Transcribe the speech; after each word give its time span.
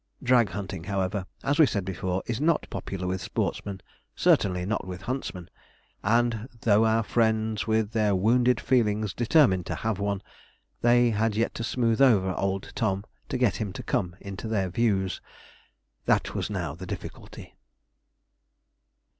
Drag 0.23 0.49
hunting, 0.49 0.85
however, 0.85 1.27
as 1.43 1.59
we 1.59 1.67
said 1.67 1.85
before, 1.85 2.23
is 2.25 2.41
not 2.41 2.65
popular 2.71 3.05
with 3.05 3.21
sportsmen, 3.21 3.81
certainly 4.15 4.65
not 4.65 4.87
with 4.87 5.03
huntsmen, 5.03 5.47
and 6.03 6.49
though 6.61 6.85
our 6.87 7.03
friends 7.03 7.67
with 7.67 7.91
their 7.91 8.15
wounded 8.15 8.59
feelings 8.59 9.13
determined 9.13 9.67
to 9.67 9.75
have 9.75 9.99
one, 9.99 10.23
they 10.81 11.11
had 11.11 11.35
yet 11.35 11.53
to 11.53 11.63
smooth 11.63 12.01
over 12.01 12.33
old 12.33 12.71
Tom 12.73 13.05
to 13.29 13.37
get 13.37 13.57
him 13.57 13.71
to 13.73 13.83
come 13.83 14.15
into 14.19 14.47
their 14.47 14.71
views. 14.71 15.21
That 16.05 16.33
was 16.33 16.49
now 16.49 16.73
the 16.73 16.87
difficulty. 16.87 17.55